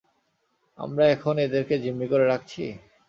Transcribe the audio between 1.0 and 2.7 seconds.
এখন ওদেরকে জিম্মি করে রাখছি?